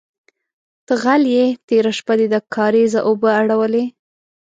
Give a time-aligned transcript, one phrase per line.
[0.85, 3.83] _ته غل يې، تېره شپه دې د کارېزه اوبه اړولې.